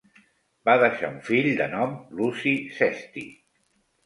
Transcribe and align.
Va 0.69 0.73
deixar 0.83 1.11
un 1.15 1.19
fill 1.27 1.49
de 1.59 1.67
nom 1.75 1.93
Luci 2.21 2.55
Sesti. 2.81 3.27